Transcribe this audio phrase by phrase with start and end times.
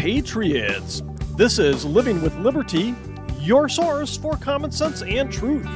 [0.00, 1.02] compatriots.
[1.36, 2.94] This is Living with Liberty,
[3.38, 5.68] your source for common sense and truth.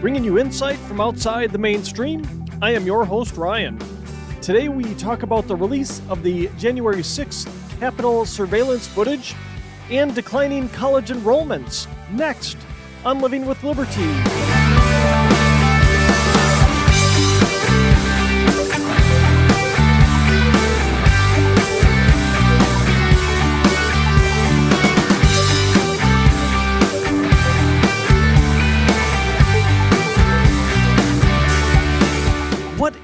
[0.00, 3.78] Bringing you insight from outside the mainstream, I am your host, Ryan.
[4.40, 9.34] Today we talk about the release of the January 6th Capitol surveillance footage
[9.90, 11.86] and declining college enrollments.
[12.10, 12.56] Next
[13.04, 14.65] on Living with Liberty.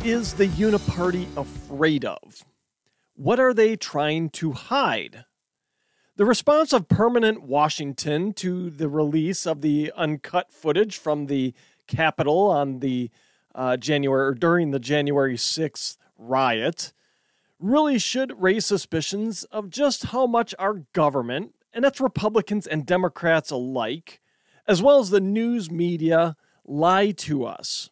[0.05, 2.45] Is the Uniparty afraid of?
[3.15, 5.25] What are they trying to hide?
[6.17, 11.55] The response of permanent Washington to the release of the uncut footage from the
[11.87, 13.11] Capitol on the
[13.55, 16.93] uh, January or during the January 6th riot
[17.61, 23.53] really should raise suspicions of just how much our government, and that's Republicans and Democrats
[23.53, 24.21] alike,
[24.67, 26.35] as well as the news media,
[26.65, 27.92] lie to us.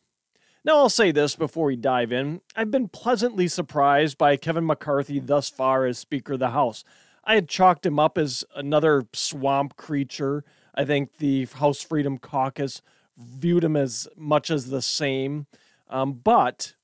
[0.62, 2.42] Now, I'll say this before we dive in.
[2.54, 6.84] I've been pleasantly surprised by Kevin McCarthy thus far as Speaker of the House.
[7.24, 10.44] I had chalked him up as another swamp creature.
[10.74, 12.82] I think the House Freedom Caucus
[13.16, 15.46] viewed him as much as the same.
[15.88, 16.74] Um, but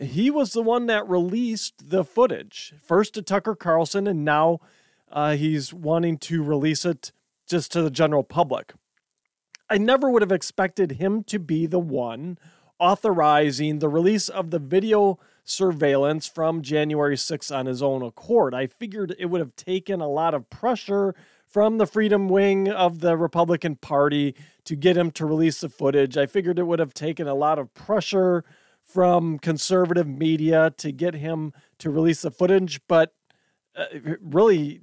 [0.00, 4.60] he was the one that released the footage, first to Tucker Carlson, and now
[5.10, 7.10] uh, he's wanting to release it
[7.48, 8.74] just to the general public.
[9.68, 12.38] I never would have expected him to be the one
[12.78, 18.54] authorizing the release of the video surveillance from January 6th on his own accord.
[18.54, 21.14] I figured it would have taken a lot of pressure
[21.46, 24.34] from the freedom wing of the Republican Party
[24.64, 26.16] to get him to release the footage.
[26.16, 28.44] I figured it would have taken a lot of pressure
[28.82, 33.14] from conservative media to get him to release the footage, but
[33.76, 33.84] uh,
[34.20, 34.80] really,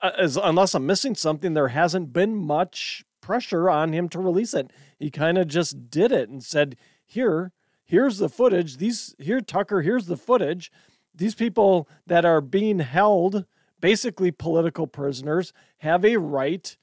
[0.00, 4.54] uh, as, unless I'm missing something, there hasn't been much pressure on him to release
[4.54, 4.70] it.
[4.98, 6.76] He kind of just did it and said,
[7.12, 7.52] "Here,
[7.84, 8.78] here's the footage.
[8.78, 10.72] These here, Tucker, here's the footage.
[11.14, 13.44] These people that are being held,
[13.80, 16.76] basically political prisoners, have a right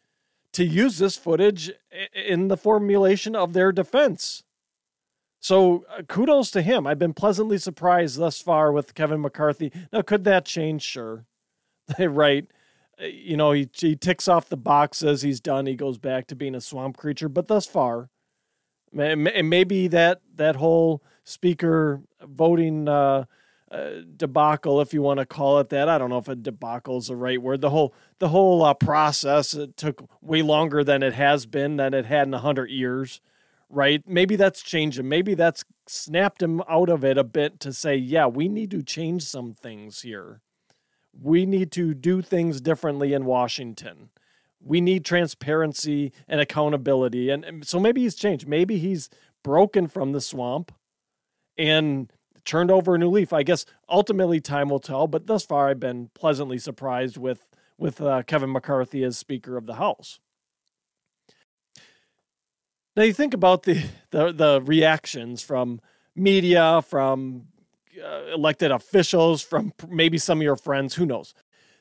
[0.53, 1.71] to use this footage
[2.13, 4.43] in the formulation of their defense.
[5.39, 6.85] So uh, kudos to him.
[6.85, 9.71] I've been pleasantly surprised thus far with Kevin McCarthy.
[9.91, 10.81] Now, could that change?
[10.81, 11.25] Sure.
[11.99, 12.45] right.
[13.01, 15.21] Uh, you know, he, he ticks off the boxes.
[15.21, 15.65] He's done.
[15.65, 17.29] He goes back to being a swamp creature.
[17.29, 18.09] But thus far,
[18.97, 23.25] and maybe that that whole speaker voting uh,
[23.71, 26.97] uh, debacle, if you want to call it that, I don't know if a debacle
[26.97, 27.61] is the right word.
[27.61, 32.05] The whole the whole uh, process took way longer than it has been than it
[32.05, 33.21] had in hundred years,
[33.69, 34.03] right?
[34.07, 35.09] Maybe that's changed him.
[35.09, 38.81] Maybe that's snapped him out of it a bit to say, yeah, we need to
[38.81, 40.41] change some things here.
[41.21, 44.09] We need to do things differently in Washington
[44.63, 47.29] we need transparency and accountability.
[47.29, 48.47] And, and, so maybe he's changed.
[48.47, 49.09] Maybe he's
[49.43, 50.71] broken from the swamp
[51.57, 52.11] and
[52.45, 53.31] turned over a new leaf.
[53.33, 57.45] I guess ultimately time will tell, but thus far I've been pleasantly surprised with
[57.77, 60.19] with uh, Kevin McCarthy as Speaker of the House.
[62.97, 65.79] Now you think about the the, the reactions from
[66.15, 67.47] media, from
[68.03, 71.33] uh, elected officials, from maybe some of your friends, who knows.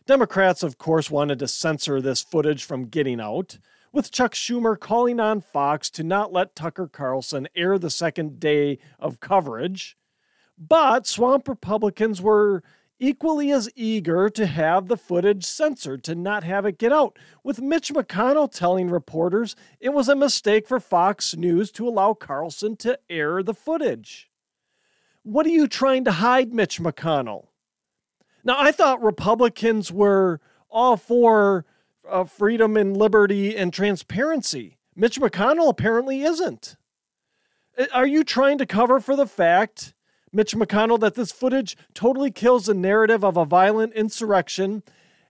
[0.09, 3.59] Democrats, of course, wanted to censor this footage from getting out,
[3.93, 8.79] with Chuck Schumer calling on Fox to not let Tucker Carlson air the second day
[8.99, 9.99] of coverage.
[10.57, 12.63] But swamp Republicans were
[12.99, 17.61] equally as eager to have the footage censored, to not have it get out, with
[17.61, 22.99] Mitch McConnell telling reporters it was a mistake for Fox News to allow Carlson to
[23.11, 24.31] air the footage.
[25.23, 27.49] What are you trying to hide, Mitch McConnell?
[28.49, 30.41] Now, I thought Republicans were
[30.71, 31.67] all for
[32.09, 34.79] uh, freedom and liberty and transparency.
[34.97, 36.79] Mitch McConnell apparently isn't.
[37.77, 39.93] Uh, are you trying to cover for the fact,
[40.33, 44.83] Mitch McConnell, that this footage totally kills the narrative of a violent insurrection?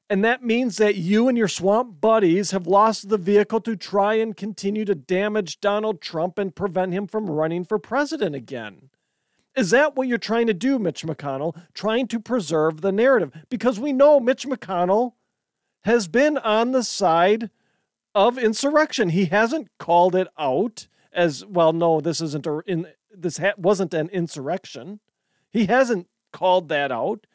[0.08, 4.14] And that means that you and your swamp buddies have lost the vehicle to try
[4.14, 8.87] and continue to damage Donald Trump and prevent him from running for president again.
[9.58, 11.60] Is that what you're trying to do, Mitch McConnell?
[11.74, 13.32] Trying to preserve the narrative?
[13.48, 15.14] Because we know Mitch McConnell
[15.82, 17.50] has been on the side
[18.14, 19.08] of insurrection.
[19.08, 21.72] He hasn't called it out as well.
[21.72, 25.00] No, this isn't a in this ha- wasn't an insurrection.
[25.50, 27.26] He hasn't called that out.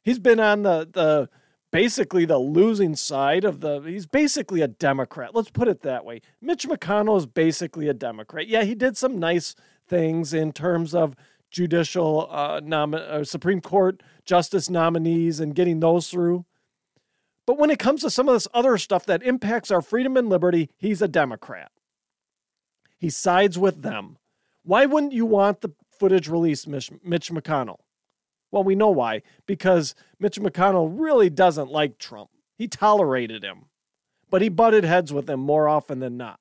[0.00, 1.28] He's been on the the
[1.72, 6.20] basically the losing side of the he's basically a democrat let's put it that way
[6.40, 9.56] mitch mcconnell is basically a democrat yeah he did some nice
[9.88, 11.16] things in terms of
[11.54, 16.44] judicial uh, nom- uh, Supreme Court justice nominees and getting those through.
[17.46, 20.28] But when it comes to some of this other stuff that impacts our freedom and
[20.28, 21.70] liberty, he's a Democrat.
[22.98, 24.18] He sides with them.
[24.64, 27.80] Why wouldn't you want the footage released, Mitch, Mitch McConnell?
[28.50, 29.22] Well, we know why.
[29.46, 32.30] Because Mitch McConnell really doesn't like Trump.
[32.56, 33.66] He tolerated him,
[34.30, 36.40] but he butted heads with him more often than not.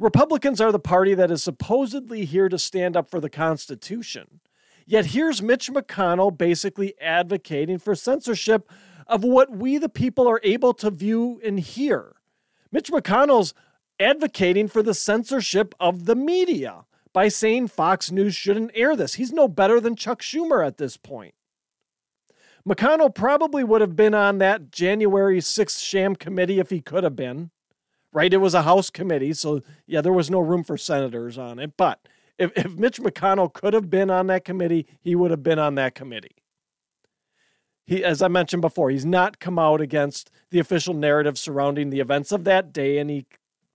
[0.00, 4.40] Republicans are the party that is supposedly here to stand up for the Constitution.
[4.86, 8.70] Yet here's Mitch McConnell basically advocating for censorship
[9.06, 12.16] of what we, the people, are able to view and hear.
[12.72, 13.52] Mitch McConnell's
[14.00, 19.14] advocating for the censorship of the media by saying Fox News shouldn't air this.
[19.14, 21.34] He's no better than Chuck Schumer at this point.
[22.66, 27.16] McConnell probably would have been on that January 6th sham committee if he could have
[27.16, 27.50] been,
[28.12, 28.32] right?
[28.32, 31.76] It was a House committee, so yeah, there was no room for senators on it.
[31.76, 32.00] But
[32.38, 35.74] if, if Mitch McConnell could have been on that committee, he would have been on
[35.76, 36.36] that committee.
[37.86, 42.00] He, as I mentioned before, he's not come out against the official narrative surrounding the
[42.00, 43.26] events of that day, and he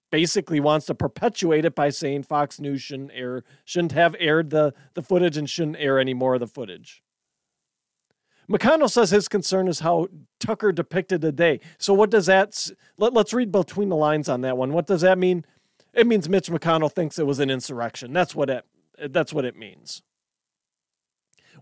[0.09, 4.73] basically wants to perpetuate it by saying Fox News shouldn't air, shouldn't have aired the,
[4.93, 7.03] the footage and shouldn't air any more of the footage.
[8.50, 10.07] McConnell says his concern is how
[10.39, 11.59] Tucker depicted the day.
[11.77, 12.69] So what does that?
[12.97, 14.74] Let, let's read between the lines on that one.
[14.74, 15.45] What does that mean?
[15.94, 18.13] It means Mitch McConnell thinks it was an insurrection.
[18.13, 18.65] That's what it.
[19.09, 20.03] That's what it means.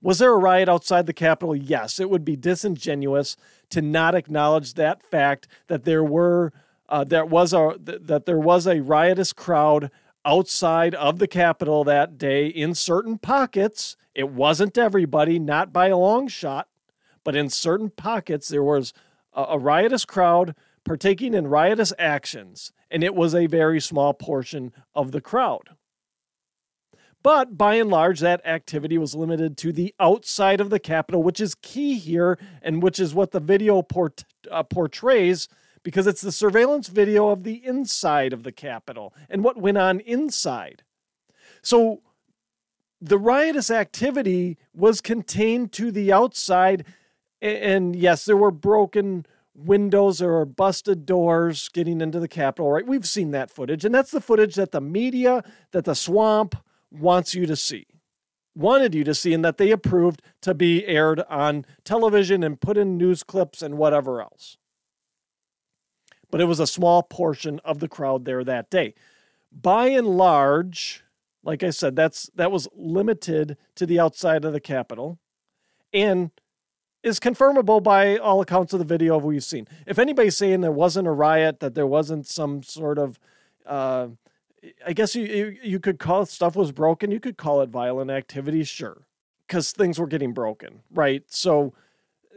[0.01, 1.55] Was there a riot outside the Capitol?
[1.55, 1.99] Yes.
[1.99, 3.37] It would be disingenuous
[3.69, 6.51] to not acknowledge that fact that there were
[6.89, 9.89] uh, there was a that there was a riotous crowd
[10.25, 13.95] outside of the Capitol that day in certain pockets.
[14.13, 16.67] It wasn't everybody, not by a long shot,
[17.23, 18.93] but in certain pockets there was
[19.33, 24.73] a, a riotous crowd partaking in riotous actions, and it was a very small portion
[24.93, 25.69] of the crowd.
[27.23, 31.39] But by and large, that activity was limited to the outside of the Capitol, which
[31.39, 35.47] is key here and which is what the video port, uh, portrays
[35.83, 40.01] because it's the surveillance video of the inside of the Capitol and what went on
[40.01, 40.83] inside.
[41.61, 42.01] So
[42.99, 46.85] the riotous activity was contained to the outside.
[47.43, 49.25] And yes, there were broken
[49.55, 52.87] windows, or busted doors getting into the Capitol, right?
[52.87, 53.85] We've seen that footage.
[53.85, 56.55] And that's the footage that the media, that the swamp
[56.89, 57.85] wants you to see,
[58.55, 62.77] wanted you to see, and that they approved to be aired on television and put
[62.77, 64.57] in news clips and whatever else
[66.33, 68.95] but it was a small portion of the crowd there that day.
[69.51, 71.03] By and large,
[71.43, 75.19] like I said, that's that was limited to the outside of the Capitol
[75.93, 76.31] and
[77.03, 79.67] is confirmable by all accounts of the video we've seen.
[79.85, 83.19] If anybody's saying there wasn't a riot, that there wasn't some sort of
[83.65, 84.07] uh,
[84.85, 87.11] I guess you, you, you could call stuff was broken.
[87.11, 89.05] You could call it violent activity, sure,
[89.47, 91.23] because things were getting broken, right?
[91.27, 91.73] So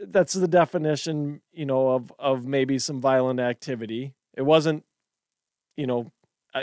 [0.01, 4.13] that's the definition, you know, of of maybe some violent activity.
[4.35, 4.83] It wasn't,
[5.75, 6.11] you know,
[6.53, 6.61] uh,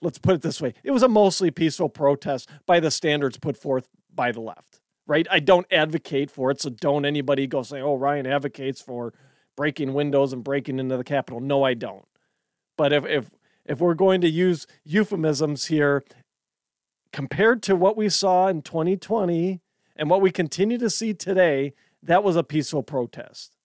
[0.00, 3.56] let's put it this way: it was a mostly peaceful protest by the standards put
[3.56, 4.80] forth by the left.
[5.06, 5.26] Right?
[5.30, 9.14] I don't advocate for it, so don't anybody go say, "Oh, Ryan advocates for
[9.56, 12.06] breaking windows and breaking into the Capitol." No, I don't.
[12.76, 13.30] But if if
[13.64, 16.04] if we're going to use euphemisms here,
[17.12, 19.60] compared to what we saw in 2020
[19.96, 21.72] and what we continue to see today,
[22.02, 23.56] that was a peaceful protest.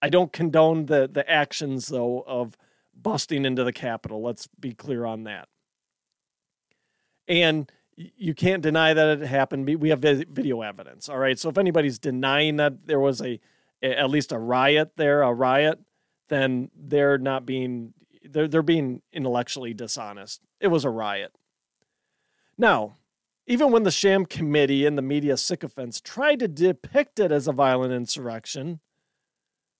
[0.00, 2.56] I don't condone the the actions though of
[2.94, 4.22] busting into the Capitol.
[4.22, 5.48] Let's be clear on that.
[7.26, 7.70] And
[8.16, 9.66] you can't deny that it happened.
[9.80, 11.08] We have video evidence.
[11.08, 11.38] All right.
[11.38, 13.40] So if anybody's denying that there was a
[13.82, 15.80] at least a riot there, a riot,
[16.28, 20.40] then they're not being they're they're being intellectually dishonest.
[20.60, 21.32] It was a riot.
[22.56, 22.96] Now,
[23.46, 27.52] even when the sham committee and the media sycophants tried to depict it as a
[27.52, 28.80] violent insurrection,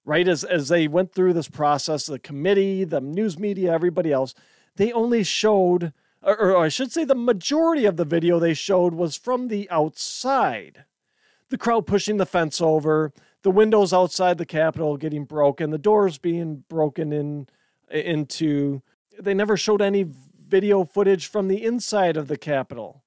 [0.04, 4.34] right, as, as they went through this process, the committee, the news media, everybody else,
[4.76, 9.16] they only showed, or, I should say, the majority of the video they showed was
[9.16, 10.84] from the outside.
[11.50, 16.18] The crowd pushing the fence over, the windows outside the Capitol getting broken, the doors
[16.18, 17.48] being broken in
[17.90, 18.82] into.
[19.18, 20.06] They never showed any
[20.46, 23.02] video footage from the inside of the Capitol.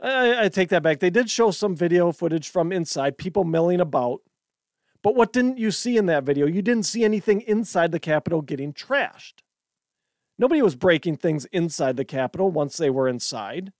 [0.00, 1.00] I, I take that back.
[1.00, 4.22] They did show some video footage from inside, people milling about.
[5.02, 6.46] But what didn't you see in that video?
[6.46, 9.34] You didn't see anything inside the Capitol getting trashed.
[10.38, 13.72] Nobody was breaking things inside the Capitol once they were inside.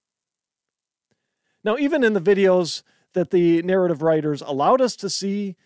[1.63, 2.83] Now, even in the videos
[3.13, 5.57] that the narrative writers allowed us to see,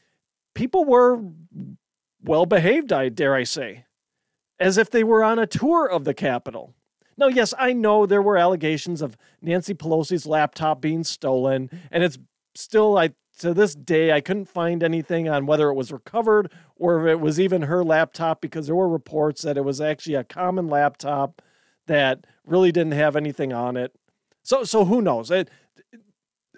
[0.54, 1.23] people were
[2.23, 3.85] well behaved, I dare I say,
[4.59, 6.75] as if they were on a tour of the Capitol.
[7.16, 12.18] Now, yes, I know there were allegations of Nancy Pelosi's laptop being stolen, and it's
[12.54, 17.00] still, I to this day, I couldn't find anything on whether it was recovered or
[17.00, 20.25] if it was even her laptop because there were reports that it was actually a
[20.25, 21.42] common laptop
[21.87, 23.94] that really didn't have anything on it.
[24.42, 25.30] So, so who knows?
[25.30, 25.50] It,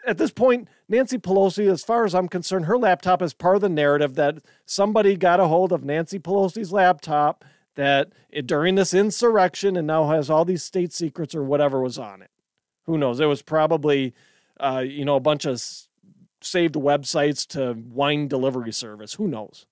[0.05, 3.63] at this point, Nancy Pelosi, as far as I'm concerned, her laptop is part of
[3.63, 7.45] the narrative that somebody got a hold of Nancy Pelosi's laptop
[7.77, 11.99] that it, during this insurrection and now has all these state secrets or whatever was
[11.99, 12.31] on it.
[12.87, 13.21] Who knows?
[13.21, 14.15] It was probably,
[14.59, 15.63] uh, you know, a bunch of
[16.45, 19.15] saved websites to wine delivery service.
[19.15, 19.67] Who knows?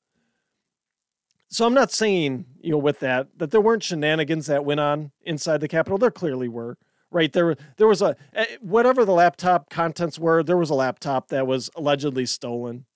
[1.49, 5.11] So I'm not saying, you know, with that, that there weren't shenanigans that went on
[5.23, 5.99] inside the Capitol.
[5.99, 6.79] There clearly were
[7.11, 11.29] right there there was a eh, whatever the laptop contents were there was a laptop
[11.29, 12.87] that was allegedly stolen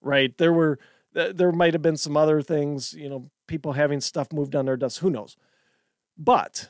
[0.00, 0.78] right there were
[1.12, 4.76] there might have been some other things you know people having stuff moved on their
[4.76, 5.36] desks who knows
[6.16, 6.68] but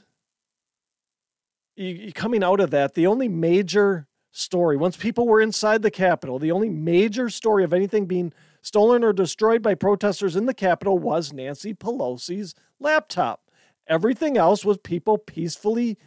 [1.76, 4.06] you, coming out of that the only major
[4.38, 9.02] story once people were inside the capitol the only major story of anything being stolen
[9.02, 13.50] or destroyed by protesters in the capitol was nancy pelosi's laptop
[13.88, 15.98] everything else was people peacefully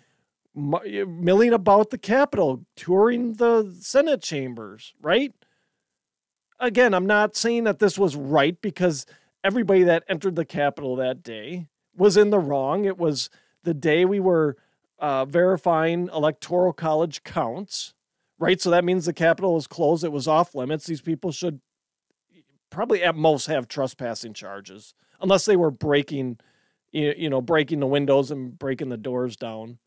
[0.53, 5.33] milling about the Capitol, touring the Senate chambers, right?
[6.59, 9.05] Again, I'm not saying that this was right because
[9.43, 12.85] everybody that entered the Capitol that day was in the wrong.
[12.85, 13.29] It was
[13.63, 14.57] the day we were
[14.99, 17.93] uh, verifying electoral college counts,
[18.41, 18.59] right?
[18.59, 20.03] So that means the Capitol was closed.
[20.03, 20.85] It was off limits.
[20.85, 21.61] These people should
[22.69, 26.39] probably at most have trespassing charges, unless they were breaking,
[26.91, 29.77] you know, breaking the windows and breaking the doors down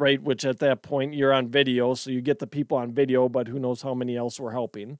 [0.00, 0.22] right?
[0.22, 3.46] Which at that point you're on video, so you get the people on video, but
[3.46, 4.98] who knows how many else were helping.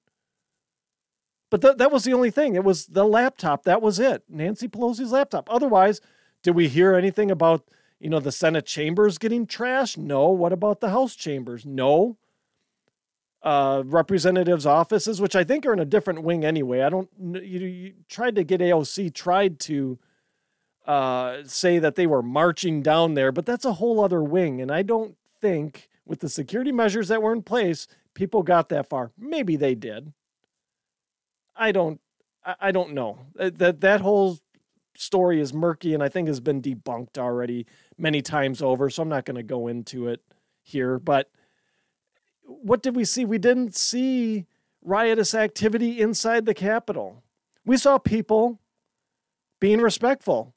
[1.51, 2.55] But th- that was the only thing.
[2.55, 3.65] It was the laptop.
[3.65, 4.23] That was it.
[4.29, 5.49] Nancy Pelosi's laptop.
[5.51, 6.01] Otherwise,
[6.43, 7.65] did we hear anything about,
[7.99, 9.97] you know, the Senate chambers getting trashed?
[9.97, 10.29] No.
[10.29, 11.67] What about the House chambers?
[11.67, 12.19] No.
[13.43, 16.83] Uh, representatives' offices, which I think are in a different wing anyway.
[16.83, 17.09] I don't.
[17.19, 19.99] You, you tried to get AOC tried to
[20.87, 24.61] uh, say that they were marching down there, but that's a whole other wing.
[24.61, 28.89] And I don't think, with the security measures that were in place, people got that
[28.89, 29.11] far.
[29.17, 30.13] Maybe they did.
[31.57, 32.01] I don't.
[32.61, 34.39] I don't know that that whole
[34.97, 37.67] story is murky and I think has been debunked already
[37.97, 38.91] many times over.
[38.91, 40.21] So I'm not going to go into it
[40.63, 40.99] here.
[40.99, 41.31] But
[42.63, 43.25] what did we see?
[43.25, 44.47] We didn't see
[44.83, 47.23] riotous activity inside the Capitol.
[47.65, 48.59] We saw people
[49.61, 50.55] being respectful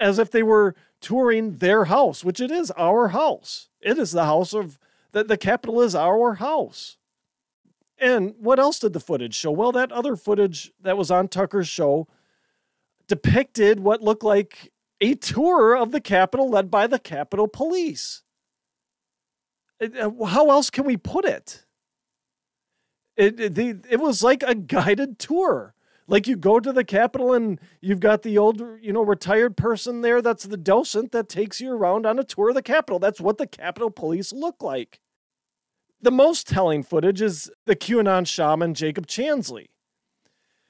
[0.00, 3.68] as if they were touring their house, which it is our house.
[3.80, 4.78] It is the house of
[5.12, 6.96] the, the Capitol is our house.
[7.98, 9.52] And what else did the footage show?
[9.52, 12.08] Well, that other footage that was on Tucker's show
[13.06, 18.22] depicted what looked like a tour of the Capitol led by the Capitol Police.
[19.84, 21.64] Uh, how else can we put it?
[23.16, 25.74] It, it, it was like a guided tour
[26.06, 30.02] like you go to the Capitol and you've got the old, you know, retired person
[30.02, 32.98] there that's the docent that takes you around on a tour of the Capitol.
[32.98, 35.00] That's what the Capitol Police look like.
[36.00, 39.68] The most telling footage is the QAnon shaman Jacob Chansley.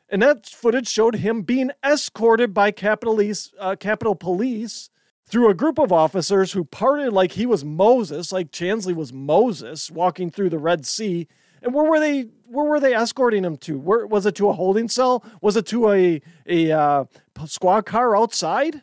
[0.09, 3.21] And that footage showed him being escorted by Capitol
[3.59, 4.91] uh, Capitol Police
[5.27, 9.91] through a group of officers who parted like he was Moses, like Chansley was Moses
[9.91, 11.27] walking through the Red Sea
[11.65, 12.29] and where were they?
[12.47, 13.79] Where were they escorting him to?
[13.79, 15.25] Where was it to a holding cell?
[15.41, 17.05] Was it to a a uh,
[17.47, 18.83] squad car outside?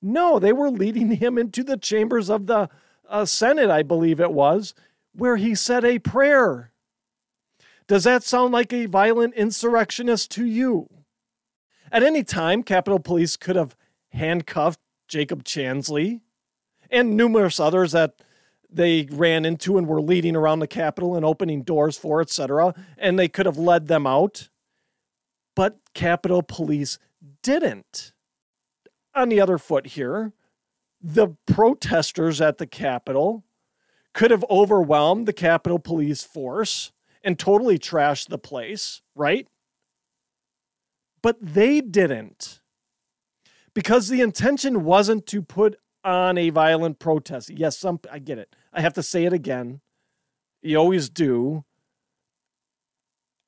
[0.00, 2.70] No, they were leading him into the chambers of the
[3.08, 4.74] uh, Senate, I believe it was,
[5.12, 6.72] where he said a prayer.
[7.86, 10.88] Does that sound like a violent insurrectionist to you?
[11.92, 13.76] At any time, Capitol Police could have
[14.08, 16.20] handcuffed Jacob Chansley
[16.90, 18.14] and numerous others that
[18.70, 22.74] they ran into and were leading around the Capitol and opening doors for, etc.
[22.98, 24.48] And they could have led them out.
[25.54, 26.98] But Capitol Police
[27.42, 28.12] didn't.
[29.14, 30.32] On the other foot here,
[31.00, 33.44] the protesters at the Capitol
[34.12, 36.92] could have overwhelmed the Capitol Police force
[37.22, 39.46] and totally trashed the place, right?
[41.22, 42.60] But they didn't.
[43.74, 47.50] Because the intention wasn't to put on a violent protest.
[47.50, 48.54] Yes, some I get it.
[48.72, 49.80] I have to say it again.
[50.62, 51.64] You always do.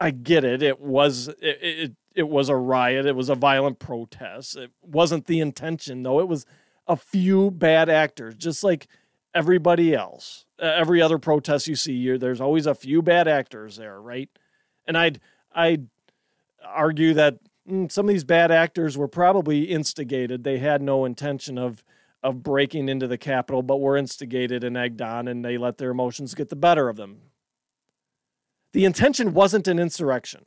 [0.01, 0.63] I get it.
[0.63, 3.07] It was it, it it was a riot.
[3.07, 4.57] It was a violent protest.
[4.57, 6.21] It wasn't the intention though.
[6.21, 6.47] It was
[6.87, 8.87] a few bad actors, just like
[9.35, 10.47] everybody else.
[10.61, 14.31] Uh, every other protest you see, there's always a few bad actors there, right?
[14.87, 15.21] And I'd
[15.55, 15.89] I'd
[16.65, 17.39] argue that
[17.89, 20.45] some of these bad actors were probably instigated.
[20.45, 21.85] They had no intention of
[22.23, 25.91] of breaking into the Capitol, but were instigated and egged on, and they let their
[25.91, 27.21] emotions get the better of them.
[28.73, 30.47] The intention wasn't an insurrection.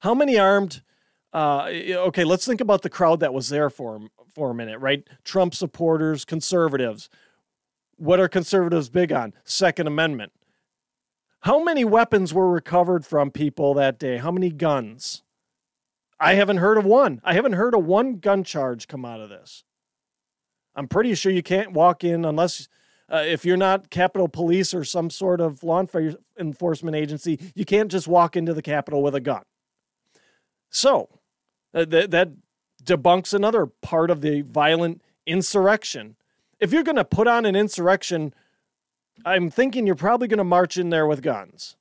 [0.00, 0.82] How many armed?
[1.32, 4.00] Uh, okay, let's think about the crowd that was there for
[4.34, 5.06] for a minute, right?
[5.24, 7.08] Trump supporters, conservatives.
[7.96, 9.34] What are conservatives big on?
[9.44, 10.32] Second Amendment.
[11.40, 14.16] How many weapons were recovered from people that day?
[14.16, 15.23] How many guns?
[16.20, 17.20] I haven't heard of one.
[17.24, 19.64] I haven't heard of one gun charge come out of this.
[20.76, 22.68] I'm pretty sure you can't walk in unless
[23.08, 25.84] uh, if you're not Capitol Police or some sort of law
[26.38, 29.42] enforcement agency, you can't just walk into the Capitol with a gun.
[30.70, 31.08] So
[31.74, 32.30] uh, th- that
[32.82, 36.16] debunks another part of the violent insurrection.
[36.60, 38.34] If you're going to put on an insurrection,
[39.24, 41.76] I'm thinking you're probably going to march in there with guns.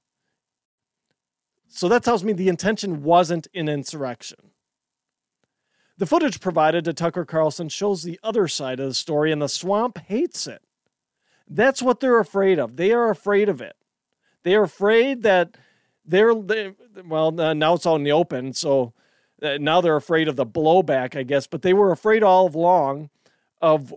[1.75, 4.51] So that tells me the intention wasn't an insurrection.
[5.98, 9.50] The footage provided to Tucker Carlson shows the other side of the story, and the
[9.50, 10.62] swamp hates it.
[11.50, 12.75] That's what they're afraid of.
[12.75, 13.75] They are afraid of it.
[14.44, 15.58] They are afraid that
[16.06, 16.74] they're, they,
[17.06, 18.53] well, now it's out in the open.
[18.53, 18.94] So
[19.42, 23.10] uh, now they're afraid of the blowback, I guess, but they were afraid all along
[23.63, 23.94] of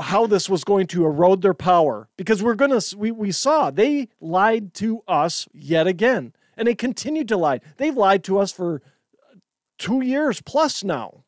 [0.00, 3.70] how this was going to erode their power because we're going to, we, we saw
[3.70, 7.60] they lied to us yet again and they continued to lie.
[7.76, 8.82] They've lied to us for
[9.30, 9.36] uh,
[9.78, 11.24] two years plus now.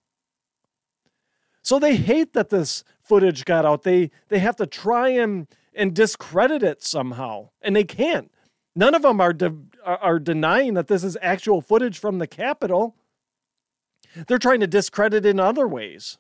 [1.63, 3.83] So they hate that this footage got out.
[3.83, 8.31] They they have to try and and discredit it somehow, and they can't.
[8.75, 12.97] None of them are de- are denying that this is actual footage from the Capitol.
[14.27, 16.19] They're trying to discredit it in other ways.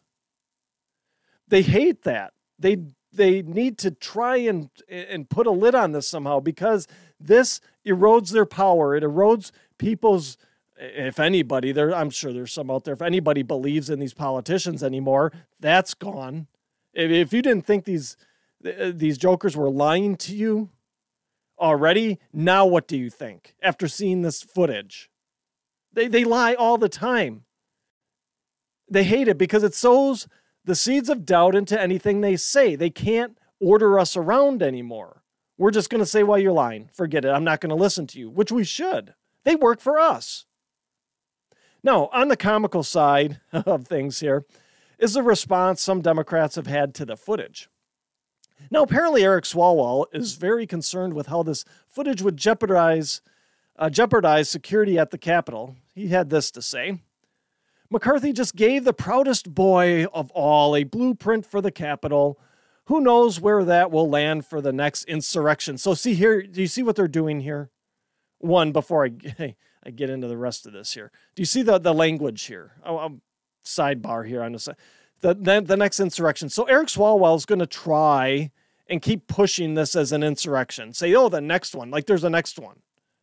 [1.48, 2.32] They hate that.
[2.58, 2.78] They
[3.12, 6.86] they need to try and and put a lid on this somehow because
[7.20, 8.94] this erodes their power.
[8.94, 10.36] It erodes people's
[10.78, 14.82] if anybody there i'm sure there's some out there if anybody believes in these politicians
[14.82, 16.48] anymore that's gone.
[16.92, 18.16] If, if you didn't think these
[18.64, 20.70] uh, these jokers were lying to you
[21.58, 25.10] already now what do you think after seeing this footage?
[25.92, 27.44] They, they lie all the time.
[28.90, 30.26] They hate it because it sows
[30.64, 32.76] the seeds of doubt into anything they say.
[32.76, 35.21] They can't order us around anymore
[35.62, 38.06] we're just going to say well you're lying forget it i'm not going to listen
[38.06, 40.44] to you which we should they work for us
[41.84, 44.44] now, on the comical side of things here
[44.98, 47.68] is the response some Democrats have had to the footage.
[48.70, 53.20] Now, apparently, Eric Swalwell is very concerned with how this footage would jeopardize
[53.76, 55.74] uh, jeopardize security at the Capitol.
[55.94, 57.00] He had this to say.
[57.90, 62.38] McCarthy just gave the proudest boy of all a blueprint for the Capitol.
[62.92, 65.78] Who knows where that will land for the next insurrection?
[65.78, 67.70] So, see here, do you see what they're doing here?
[68.36, 71.10] One, before I I get into the rest of this here.
[71.34, 72.72] Do you see the, the language here?
[72.84, 73.20] Oh, I'll
[73.64, 74.76] sidebar here on the side.
[75.22, 76.50] The, the, the next insurrection.
[76.50, 78.50] So Eric Swalwell is going to try
[78.88, 80.92] and keep pushing this as an insurrection.
[80.92, 81.90] Say, oh, the next one.
[81.90, 82.82] Like there's a next one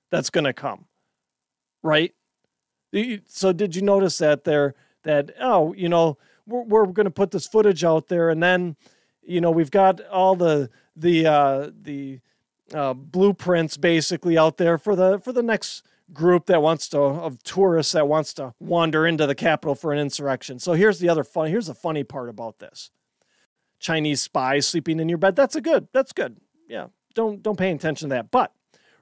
[0.10, 0.86] that's going to come.
[1.84, 2.15] Right?
[3.27, 7.29] So did you notice that there, that, oh, you know, we're, we're going to put
[7.29, 8.75] this footage out there and then,
[9.30, 12.20] you know, we've got all the, the, uh, the,
[12.74, 17.42] uh, blueprints basically out there for the for the next group that wants to of
[17.44, 20.60] tourists that wants to wander into the Capitol for an insurrection.
[20.60, 21.48] So here's the other fun.
[21.48, 22.92] Here's the funny part about this:
[23.80, 25.36] Chinese spies sleeping in your bed.
[25.36, 25.88] That's a good.
[25.94, 26.38] That's good.
[26.68, 26.88] Yeah.
[27.15, 28.32] Don't don't pay attention to that.
[28.32, 28.54] But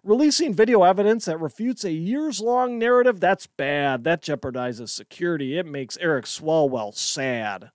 [0.04, 3.20] releasing video evidence that refutes a years long narrative.
[3.20, 4.04] That's bad.
[4.06, 5.58] That jeopardizes security.
[5.58, 7.72] It makes Eric Swalwell sad.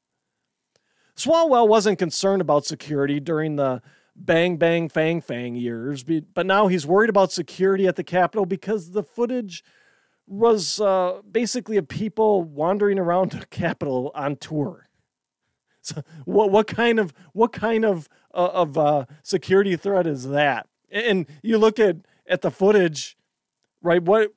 [1.23, 3.81] Swalwell wasn't concerned about security during the
[4.17, 6.05] bang, bang, fang, fang years.
[6.05, 9.63] But now he's worried about security at the Capitol because the footage
[10.27, 14.89] was uh, basically of people wandering around the Capitol on tour.
[15.81, 20.69] So what what kind of what kind of uh, of uh, security threat is that?
[20.91, 23.17] And you look at at the footage,
[23.81, 24.03] right?
[24.03, 24.33] What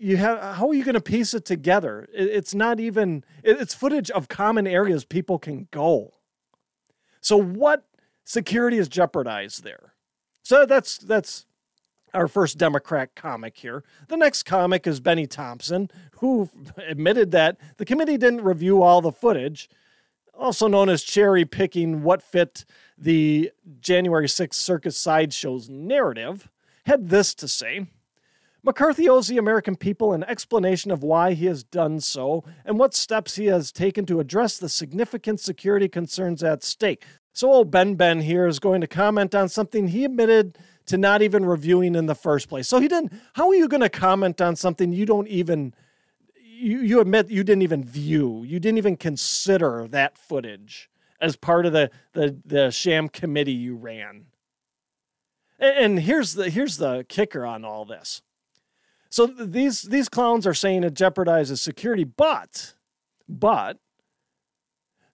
[0.00, 0.56] you have?
[0.56, 2.08] How are you going to piece it together?
[2.12, 3.22] It's not even.
[3.44, 6.14] It's footage of common areas people can go.
[7.20, 7.84] So what
[8.24, 9.94] security is jeopardized there.
[10.42, 11.44] So that's that's
[12.14, 13.84] our first Democrat comic here.
[14.08, 19.12] The next comic is Bennie Thompson, who admitted that the committee didn't review all the
[19.12, 19.68] footage,
[20.34, 22.64] also known as cherry picking what fit
[22.96, 26.50] the January 6th circus sideshow's narrative,
[26.86, 27.86] had this to say.
[28.62, 32.94] McCarthy owes the American people an explanation of why he has done so and what
[32.94, 37.04] steps he has taken to address the significant security concerns at stake.
[37.32, 41.22] So old Ben Ben here is going to comment on something he admitted to not
[41.22, 42.68] even reviewing in the first place.
[42.68, 43.12] So he didn't.
[43.34, 45.74] How are you going to comment on something you don't even?
[46.34, 48.42] You you admit you didn't even view.
[48.44, 53.76] You didn't even consider that footage as part of the the the sham committee you
[53.76, 54.26] ran.
[55.58, 58.22] And here's the here's the kicker on all this.
[59.10, 62.74] So these these clowns are saying it jeopardizes security, but
[63.28, 63.78] but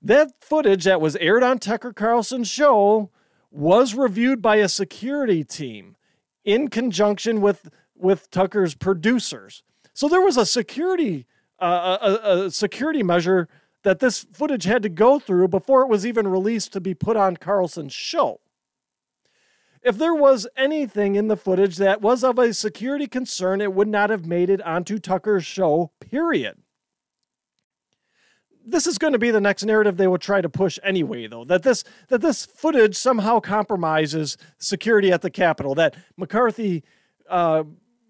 [0.03, 3.11] that footage that was aired on Tucker Carlson's show
[3.51, 5.97] was reviewed by a security team
[6.45, 9.63] in conjunction with with Tucker's producers.
[9.95, 11.27] So there was a security
[11.59, 13.49] uh, a, a security measure
[13.83, 17.17] that this footage had to go through before it was even released to be put
[17.17, 18.41] on Carlson's show.
[19.87, 23.87] If there was anything in the footage that was of a security concern, it would
[23.87, 26.59] not have made it onto Tucker's show, period.
[28.67, 31.45] This is going to be the next narrative they will try to push anyway, though,
[31.45, 36.83] that this that this footage somehow compromises security at the Capitol, that McCarthy
[37.31, 37.63] uh,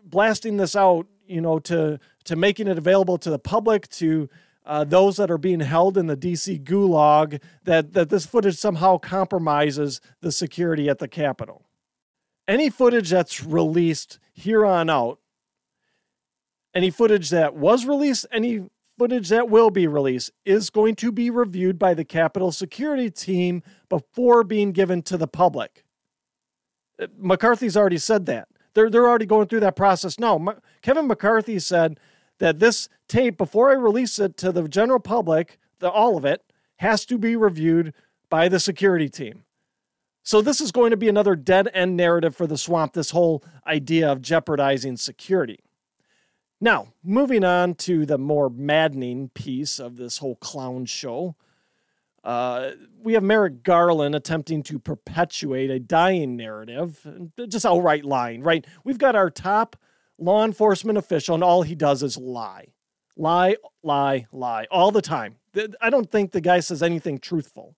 [0.03, 4.31] blasting this out, you know, to to making it available to the public, to
[4.65, 8.97] uh, those that are being held in the DC gulag, that, that this footage somehow
[8.97, 11.66] compromises the security at the Capitol.
[12.49, 15.19] Any footage that's released here on out,
[16.75, 18.67] any footage that was released, any
[18.99, 23.63] footage that will be released, is going to be reviewed by the Capitol security team
[23.89, 25.85] before being given to the public.
[27.01, 28.49] Uh, McCarthy's already said that.
[28.75, 30.55] They're, they're already going through that process now.
[30.83, 31.99] Kevin McCarthy said
[32.39, 36.43] that this tape, before I release it to the general public, the, all of it,
[36.77, 37.95] has to be reviewed
[38.29, 39.45] by the security team.
[40.27, 43.45] So this is going to be another dead end narrative for the swamp, this whole
[43.65, 45.61] idea of jeopardizing security.
[46.61, 51.37] Now, moving on to the more maddening piece of this whole clown show.
[52.25, 57.07] Uh, we have Merrick Garland attempting to perpetuate a dying narrative,
[57.49, 58.67] just outright lying, right?
[58.83, 59.77] We've got our top
[60.19, 62.73] law enforcement official, and all he does is lie.
[63.17, 65.37] Lie, lie, lie, all the time.
[65.81, 67.77] I don't think the guy says anything truthful.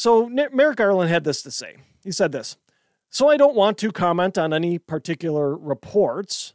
[0.00, 1.76] So Merrick Garland had this to say.
[2.02, 2.56] He said this
[3.10, 6.54] So I don't want to comment on any particular reports.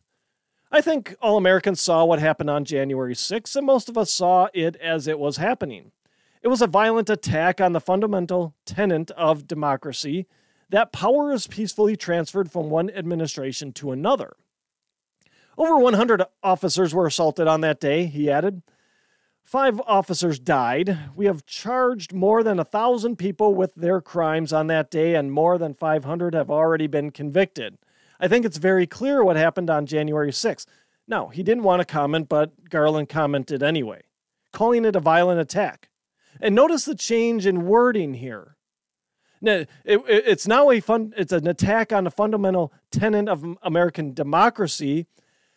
[0.72, 4.48] I think all Americans saw what happened on January 6th, and most of us saw
[4.56, 5.92] it as it was happening.
[6.42, 10.26] It was a violent attack on the fundamental tenet of democracy
[10.72, 14.38] that power is peacefully transferred from one administration to another.
[15.56, 18.64] Over 100 officers were assaulted on that day, he added.
[19.46, 20.98] Five officers died.
[21.16, 25.32] We have charged more than a thousand people with their crimes on that day, and
[25.32, 27.78] more than 500 have already been convicted.
[28.20, 30.66] I think it's very clear what happened on January 6th.
[31.08, 34.02] Now, he didn't want to comment, but Garland commented anyway,
[34.52, 35.90] calling it a violent attack.
[36.42, 38.56] And notice the change in wording here.
[39.42, 43.46] Now, it, it, it's now a fun, it's an attack on a fundamental tenet of
[43.62, 45.06] American democracy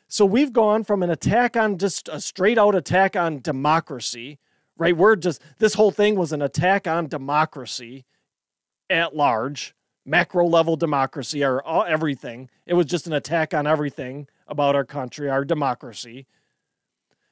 [0.08, 4.38] so we've gone from an attack on just a straight out attack on democracy,
[4.78, 4.96] right?
[4.96, 8.06] We're just, this whole thing was an attack on democracy
[8.88, 9.74] at large,
[10.06, 12.48] macro level democracy, or everything.
[12.64, 16.26] It was just an attack on everything about our country, our democracy.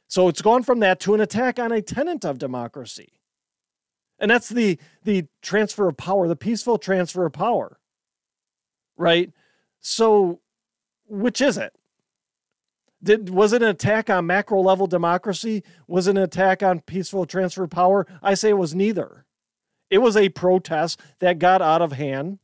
[0.07, 3.13] So it's gone from that to an attack on a tenant of democracy.
[4.19, 7.79] And that's the the transfer of power, the peaceful transfer of power.
[8.97, 9.31] Right?
[9.81, 10.41] So
[11.07, 11.75] which is it?
[13.07, 15.63] Did was it an attack on macro level democracy?
[15.87, 18.05] Was it an attack on peaceful transfer of power?
[18.21, 19.25] I say it was neither.
[19.91, 22.41] It was a protest that got out of hand.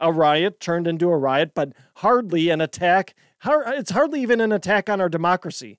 [0.00, 3.14] A riot turned into a riot, but hardly an attack.
[3.44, 5.78] It's hardly even an attack on our democracy.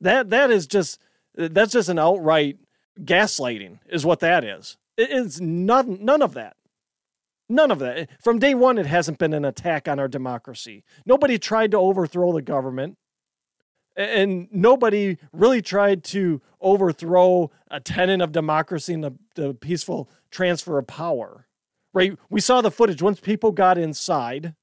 [0.00, 0.98] That that is just
[1.34, 2.56] that's just an outright
[2.98, 4.78] gaslighting, is what that is.
[4.96, 6.56] It is none none of that.
[7.48, 7.98] None of that.
[7.98, 10.84] Eh, from day one, it hasn't been an attack on our democracy.
[11.04, 12.96] Nobody tried to overthrow the government.
[13.96, 20.76] And nobody really tried to overthrow a tenet of democracy and the, the peaceful transfer
[20.78, 21.46] of power.
[21.94, 22.18] Right?
[22.28, 23.00] We saw the footage.
[23.00, 24.54] Once people got inside,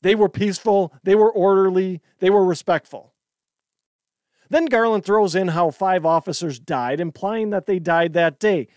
[0.00, 3.12] they were peaceful, they were orderly, they were respectful.
[4.48, 8.68] Then Garland throws in how five officers died, implying that they died that day.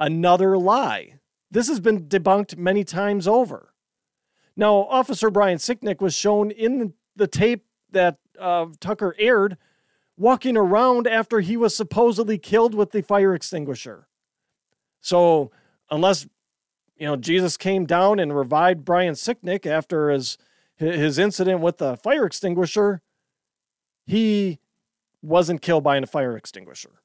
[0.00, 1.20] Another lie.
[1.54, 3.72] This has been debunked many times over.
[4.56, 9.56] Now, Officer Brian Sicknick was shown in the tape that uh, Tucker aired
[10.16, 14.08] walking around after he was supposedly killed with the fire extinguisher.
[15.00, 15.52] So,
[15.92, 16.26] unless
[16.96, 20.36] you know Jesus came down and revived Brian Sicknick after his
[20.74, 23.00] his incident with the fire extinguisher,
[24.06, 24.58] he
[25.22, 27.03] wasn't killed by a fire extinguisher.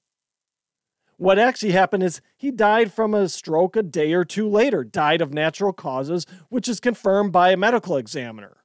[1.19, 5.19] What actually happened is he died from a stroke a day or two later, died
[5.19, 8.63] of natural causes, which is confirmed by a medical examiner.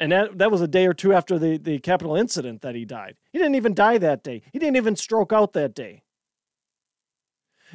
[0.00, 2.86] And that, that was a day or two after the, the Capitol incident that he
[2.86, 3.16] died.
[3.30, 4.40] He didn't even die that day.
[4.54, 6.02] He didn't even stroke out that day.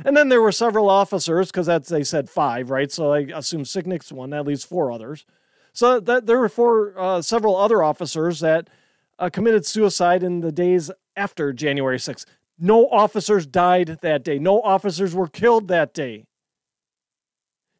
[0.04, 2.92] And then there were several officers, because that's they said five, right?
[2.92, 4.32] So I assume Sicknick's one.
[4.32, 5.28] That leaves four others.
[5.74, 8.68] So that there were four, uh, several other officers that
[9.20, 12.26] uh, committed suicide in the days after January 6th.
[12.58, 14.39] No officers died that day.
[14.39, 16.26] No officers were killed that day.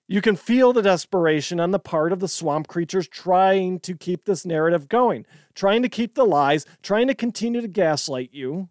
[0.08, 4.26] You can feel the desperation on the part of the swamp creatures trying to keep
[4.26, 8.70] this narrative going, trying to keep the lies, trying to continue to gaslight you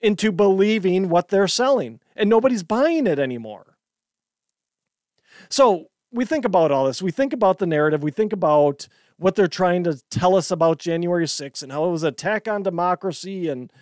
[0.00, 2.00] into believing what they're selling.
[2.16, 3.78] And nobody's buying it anymore.
[5.48, 7.00] So we think about all this.
[7.00, 8.02] We think about the narrative.
[8.02, 11.90] We think about what they're trying to tell us about January 6th and how it
[11.90, 13.72] was an attack on democracy and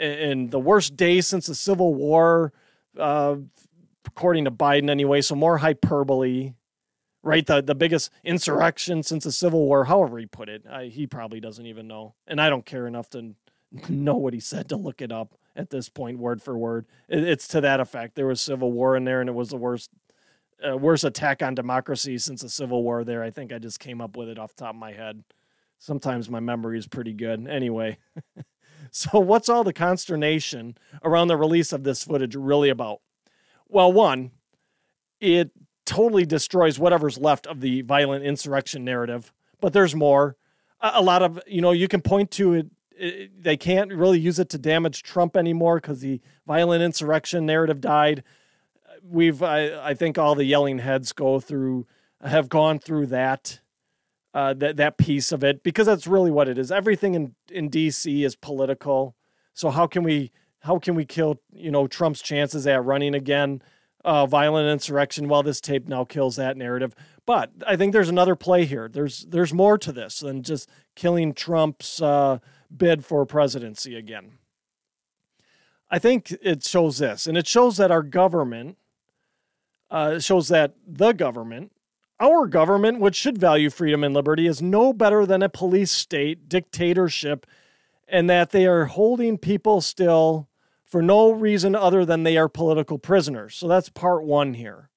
[0.00, 2.52] and the worst day since the Civil War.
[2.98, 3.36] Uh,
[4.06, 6.54] according to Biden anyway, so more hyperbole,
[7.22, 7.46] right?
[7.46, 10.64] The the biggest insurrection since the Civil War, however he put it.
[10.68, 13.34] I, he probably doesn't even know, and I don't care enough to
[13.88, 16.86] know what he said to look it up at this point, word for word.
[17.08, 18.14] It, it's to that effect.
[18.14, 19.90] There was Civil War in there, and it was the worst.
[20.62, 23.02] Uh, worst attack on democracy since the Civil War.
[23.02, 25.24] There, I think I just came up with it off the top of my head.
[25.78, 27.48] Sometimes my memory is pretty good.
[27.48, 27.96] Anyway,
[28.90, 33.00] so what's all the consternation around the release of this footage really about?
[33.68, 34.32] Well, one,
[35.20, 35.50] it
[35.84, 40.36] totally destroys whatever's left of the violent insurrection narrative, but there's more.
[40.80, 44.48] A, lot of, you know, you can point to it, they can't really use it
[44.50, 48.22] to damage Trump anymore because the violent insurrection narrative died.
[49.02, 51.86] We've, I, I think, all the yelling heads go through,
[52.22, 53.59] have gone through that,
[54.34, 56.70] uh, that that piece of it because that's really what it is.
[56.70, 58.24] Everything in in D.C.
[58.24, 59.16] is political.
[59.54, 63.62] So how can we how can we kill you know Trump's chances at running again?
[64.02, 65.28] Uh, violent insurrection.
[65.28, 66.94] Well, this tape now kills that narrative.
[67.26, 68.88] But I think there's another play here.
[68.88, 72.38] There's there's more to this than just killing Trump's uh,
[72.74, 74.38] bid for presidency again.
[75.90, 78.78] I think it shows this, and it shows that our government
[79.90, 81.72] uh, shows that the government,
[82.20, 86.48] our government, which should value freedom and liberty, is no better than a police state
[86.48, 87.46] dictatorship,
[88.06, 90.48] and that they are holding people still
[90.84, 93.54] for no reason other than they are political prisoners.
[93.54, 94.90] So that's part one here.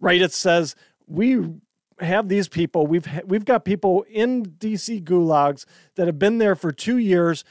[0.00, 0.20] Right?
[0.20, 0.74] It says
[1.06, 1.60] we
[2.00, 2.86] have these people.
[2.86, 5.64] We've we've got people in DC gulags
[5.96, 7.44] that have been there for two years,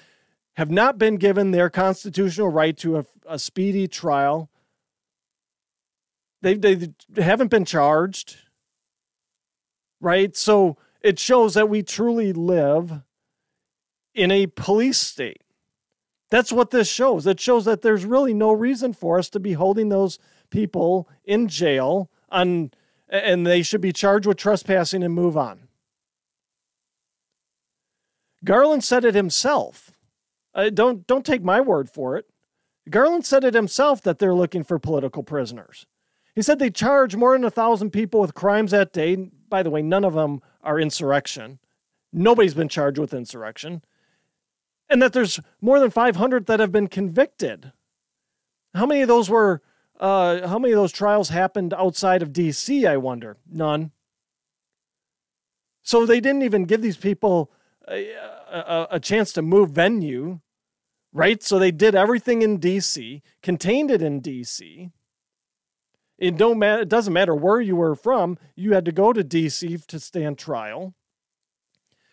[0.55, 4.49] have not been given their constitutional right to a, a speedy trial.
[6.41, 8.37] They they haven't been charged.
[10.03, 10.35] Right?
[10.35, 13.01] So it shows that we truly live
[14.13, 15.41] in a police state.
[16.29, 17.25] That's what this shows.
[17.25, 21.47] It shows that there's really no reason for us to be holding those people in
[21.47, 22.71] jail on
[23.07, 25.67] and they should be charged with trespassing and move on.
[28.43, 29.91] Garland said it himself.
[30.53, 32.25] Uh, don't don't take my word for it.
[32.89, 35.85] Garland said it himself that they're looking for political prisoners.
[36.35, 39.29] He said they charge more than a thousand people with crimes that day.
[39.53, 41.59] By the way, none of them are insurrection.
[42.11, 43.83] Nobody's been charged with insurrection
[44.89, 47.71] and that there's more than 500 that have been convicted.
[48.73, 49.61] How many of those were,
[49.99, 53.37] uh, how many of those trials happened outside of DC, I wonder?
[53.47, 53.91] None.
[55.83, 57.51] So they didn't even give these people
[57.87, 58.11] a,
[58.51, 60.39] a, a chance to move venue,
[61.11, 61.43] right?
[61.43, 64.89] So they did everything in DC, contained it in DC.
[66.23, 66.83] It don't matter.
[66.83, 68.37] It doesn't matter where you were from.
[68.55, 70.93] You had to go to DC to stand trial.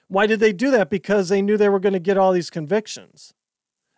[0.09, 0.91] Why did they do that?
[0.91, 3.35] Because they knew they were going to get all these convictions.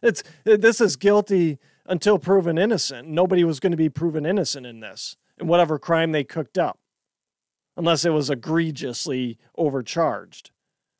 [0.02, 3.08] It's this is guilty until proven innocent.
[3.08, 6.78] Nobody was going to be proven innocent in this, in whatever crime they cooked up,
[7.74, 10.50] unless it was egregiously overcharged,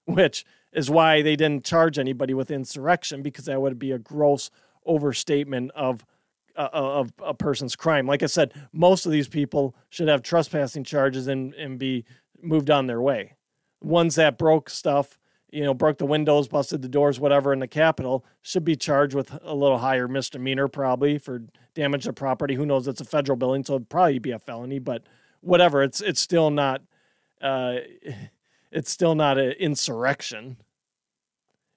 [0.06, 4.50] which is why they didn't charge anybody with insurrection because that would be a gross
[4.86, 6.06] overstatement of
[6.56, 8.06] uh, of a person's crime.
[8.06, 12.04] Like I said, most of these people should have trespassing charges and and be
[12.42, 13.36] moved on their way
[13.82, 15.18] ones that broke stuff,
[15.50, 19.14] you know, broke the windows, busted the doors, whatever in the Capitol, should be charged
[19.14, 21.42] with a little higher misdemeanor probably for
[21.74, 22.54] damage to property.
[22.54, 22.88] Who knows?
[22.88, 25.02] It's a federal building, so it'd probably be a felony, but
[25.40, 25.82] whatever.
[25.82, 26.82] It's it's still not
[27.40, 27.76] uh,
[28.70, 30.56] it's still not an insurrection.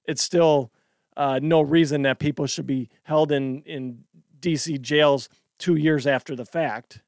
[0.04, 0.70] It's still
[1.16, 4.04] uh, no reason that people should be held in in
[4.40, 7.02] DC jails two years after the fact.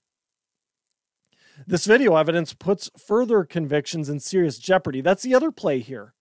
[1.67, 5.01] This video evidence puts further convictions in serious jeopardy.
[5.01, 6.15] That's the other play here.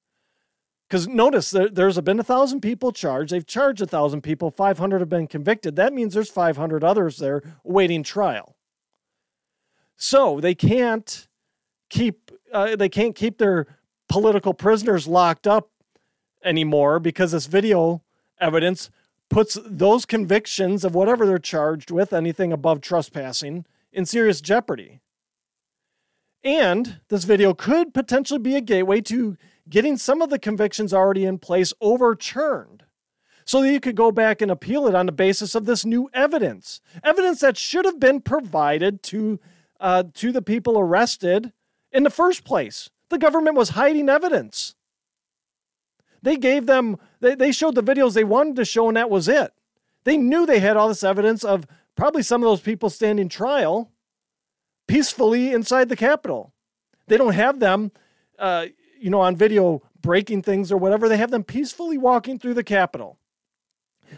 [0.87, 3.31] Because notice there, there's been a thousand people charged.
[3.31, 4.49] They've charged a thousand people.
[4.49, 5.75] 500 have been convicted.
[5.75, 8.55] That means there's 500 others there awaiting trial.
[9.97, 11.27] So they can't
[11.89, 13.67] keep uh, they can't keep their
[14.07, 15.69] political prisoners locked up
[16.43, 18.03] anymore because this video
[18.39, 18.89] evidence
[19.29, 24.99] puts those convictions of whatever they're charged with, anything above trespassing, in serious jeopardy.
[26.43, 29.37] And this video could potentially be a gateway to
[29.69, 32.83] getting some of the convictions already in place overturned
[33.45, 36.09] so that you could go back and appeal it on the basis of this new
[36.13, 36.81] evidence.
[37.03, 39.39] Evidence that should have been provided to,
[39.79, 41.51] uh, to the people arrested
[41.91, 42.89] in the first place.
[43.09, 44.75] The government was hiding evidence.
[46.21, 49.27] They gave them, they, they showed the videos they wanted to show, and that was
[49.27, 49.53] it.
[50.03, 53.91] They knew they had all this evidence of probably some of those people standing trial
[54.87, 56.53] peacefully inside the Capitol.
[57.07, 57.91] They don't have them,
[58.39, 58.67] uh,
[58.99, 61.09] you know, on video breaking things or whatever.
[61.09, 63.17] They have them peacefully walking through the Capitol.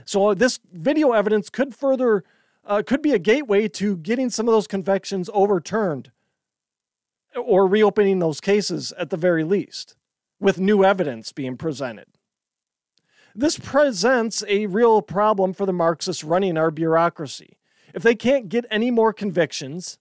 [0.05, 2.23] So this video evidence could further,
[2.65, 6.11] uh, could be a gateway to getting some of those convictions overturned
[7.35, 9.95] or reopening those cases at the very least
[10.39, 12.05] with new evidence being presented.
[13.35, 17.57] This presents a real problem for the Marxists running our bureaucracy.
[17.93, 19.97] If they can't get any more convictions,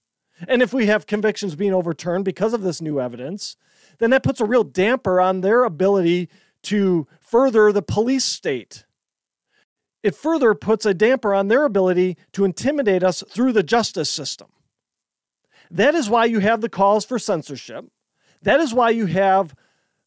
[0.47, 3.55] and if we have convictions being overturned because of this new evidence,
[3.99, 6.29] then that puts a real damper on their ability
[6.63, 8.85] to further the police state.
[10.01, 14.47] It further puts a damper on their ability to intimidate us through the justice system.
[15.69, 17.85] That is why you have the calls for censorship.
[18.41, 19.53] That is why you have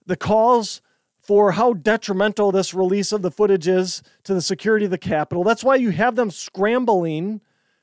[0.06, 0.80] the calls
[1.22, 5.44] for how detrimental this release of the footage is to the security of the Capitol.
[5.44, 7.40] That's why you have them scrambling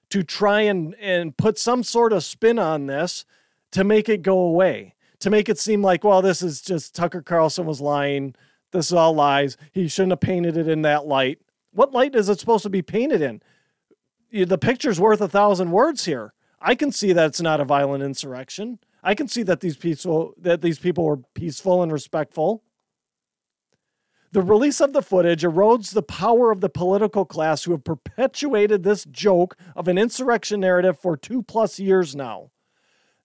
[0.10, 3.26] to try and, and put some sort of spin on this
[3.72, 7.22] to make it go away, to make it seem like, well, this is just Tucker
[7.22, 8.36] Carlson was lying.
[8.72, 9.56] This is all lies.
[9.72, 11.40] He shouldn't have painted it in that light.
[11.72, 13.42] What light is it supposed to be painted in?
[14.32, 16.34] The picture's worth a thousand words here.
[16.60, 18.80] I can see that it's not a violent insurrection.
[19.02, 22.64] I can see that these peaceful that these people were peaceful and respectful.
[24.32, 28.84] The release of the footage erodes the power of the political class who have perpetuated
[28.84, 32.52] this joke of an insurrection narrative for two plus years now.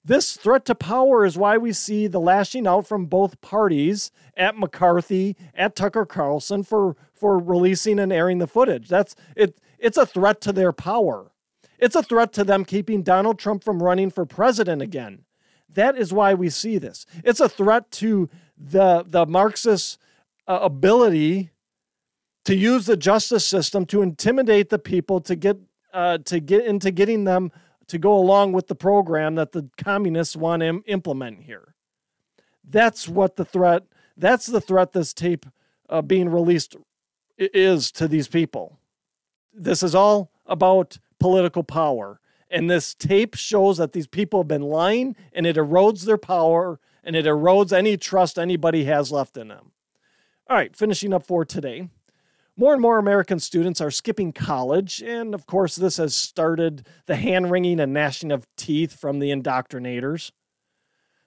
[0.02, 4.56] This threat to power is why we see the lashing out from both parties at
[4.56, 8.88] McCarthy, at Tucker Carlson for, for releasing and airing the footage.
[8.88, 11.32] That's it it's a threat to their power.
[11.78, 15.24] It's a threat to them keeping Donald Trump from running for president again.
[15.68, 17.04] That is why we see this.
[17.22, 19.98] It's a threat to the, the Marxist
[20.46, 21.50] uh, ability
[22.44, 25.56] to use the justice system to intimidate the people to get
[25.92, 27.52] uh, to get into getting them
[27.86, 31.74] to go along with the program that the communists want to implement here.
[32.68, 33.84] That's what the threat.
[34.16, 35.46] That's the threat this tape
[35.88, 36.76] uh, being released
[37.36, 38.78] is to these people.
[39.52, 42.20] This is all about political power.
[42.50, 46.78] And this tape shows that these people have been lying and it erodes their power
[47.02, 49.72] and it erodes any trust anybody has left in them.
[50.46, 51.88] All right, finishing up for today.
[52.54, 57.16] More and more American students are skipping college, and of course, this has started the
[57.16, 60.32] hand wringing and gnashing of teeth from the indoctrinators.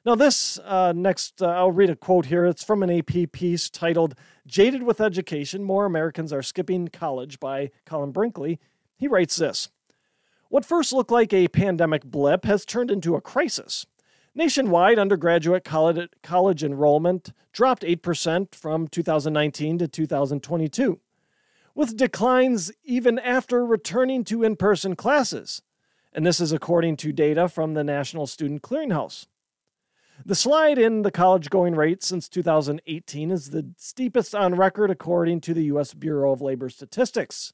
[0.06, 2.46] Now, this uh, next, uh, I'll read a quote here.
[2.46, 4.14] It's from an AP piece titled
[4.46, 8.60] Jaded with Education More Americans Are Skipping College by Colin Brinkley.
[8.98, 9.70] He writes this
[10.50, 13.88] what first looked like a pandemic blip has turned into a crisis.
[14.38, 21.00] Nationwide, undergraduate college, college enrollment dropped 8% from 2019 to 2022,
[21.74, 25.64] with declines even after returning to in person classes.
[26.14, 29.26] And this is according to data from the National Student Clearinghouse.
[30.24, 35.42] The slide in the college going rate since 2018 is the steepest on record, according
[35.42, 35.96] to the U.S.
[35.96, 37.54] Bureau of Labor Statistics.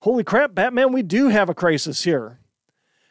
[0.00, 2.40] Holy crap, Batman, we do have a crisis here.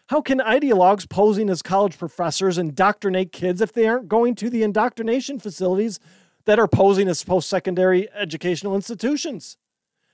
[0.08, 4.64] How can ideologues posing as college professors indoctrinate kids if they aren't going to the
[4.64, 6.00] indoctrination facilities
[6.46, 9.58] that are posing as post secondary educational institutions?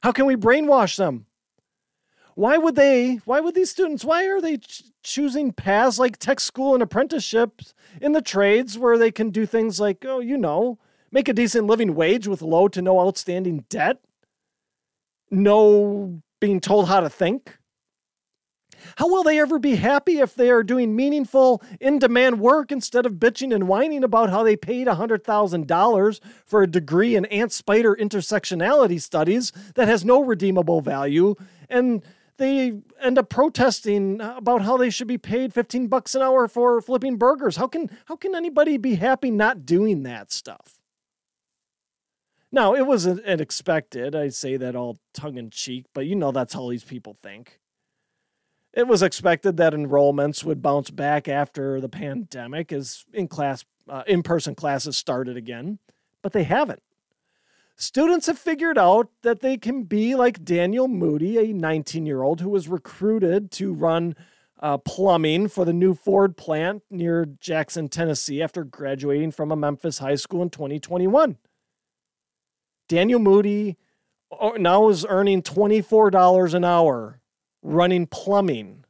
[0.02, 1.28] How can we brainwash them?
[2.34, 6.40] Why would they, why would these students, why are they ch- choosing paths like tech
[6.40, 10.80] school and apprenticeships in the trades where they can do things like, oh, you know,
[11.12, 14.00] make a decent living wage with low to no outstanding debt?
[15.30, 17.60] No being told how to think?
[18.98, 23.06] How will they ever be happy if they are doing meaningful, in demand work instead
[23.06, 27.96] of bitching and whining about how they paid $100,000 for a degree in ant spider
[27.96, 31.36] intersectionality studies that has no redeemable value?
[31.70, 32.04] And
[32.38, 36.82] they end up protesting about how they should be paid 15 bucks an hour for
[36.82, 37.58] flipping burgers.
[37.58, 40.80] How can, how can anybody be happy not doing that stuff?
[42.52, 44.16] Now, it was expected.
[44.16, 47.60] I say that all tongue in cheek, but you know that's how these people think.
[48.74, 54.04] It was expected that enrollments would bounce back after the pandemic as in class uh,
[54.08, 55.78] in-person classes started again,
[56.22, 56.82] but they haven't.
[57.76, 62.42] students have figured out that they can be like Daniel Moody, a 19 year old
[62.42, 64.16] who was recruited to run
[64.60, 70.00] uh, plumbing for the new Ford plant near Jackson, Tennessee, after graduating from a Memphis
[70.00, 71.38] high school in 2021.
[72.88, 73.78] Daniel Moody
[74.32, 77.20] oh, now is earning $24 an hour
[77.64, 78.86] running plumbing.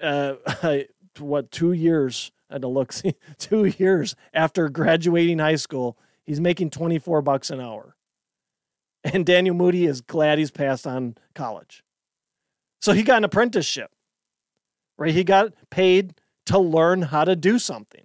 [0.00, 0.34] Uh,
[1.18, 2.30] what, two years?
[2.50, 7.48] I had to look, see, two years after graduating high school, he's making 24 bucks
[7.48, 7.96] an hour.
[9.04, 11.82] And Daniel Moody is glad he's passed on college.
[12.80, 13.90] So he got an apprenticeship
[15.02, 15.14] right?
[15.14, 16.14] He got paid
[16.46, 18.04] to learn how to do something.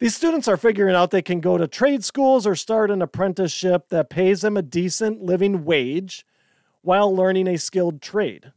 [0.00, 3.88] These students are figuring out they can go to trade schools or start an apprenticeship
[3.88, 6.24] that pays them a decent living wage
[6.82, 8.52] while learning a skilled trade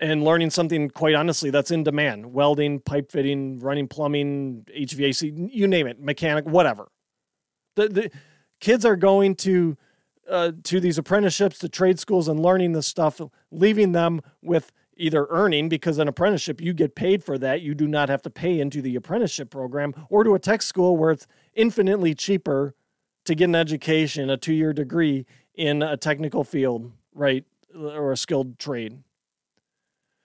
[0.00, 2.32] and learning something quite honestly that's in demand.
[2.32, 6.88] Welding pipe fitting running plumbing hvac you name it mechanic whatever.
[7.76, 8.10] The, the
[8.60, 9.76] kids are going to
[10.28, 15.26] uh, to these apprenticeships to trade schools and learning this stuff leaving them with either
[15.30, 17.60] earning because an apprenticeship you get paid for that.
[17.60, 20.96] You do not have to pay into the apprenticeship program or to a tech school
[20.96, 22.74] where it's infinitely cheaper
[23.24, 27.44] to get an education a two-year degree in a technical field right
[27.74, 28.98] or a skilled trade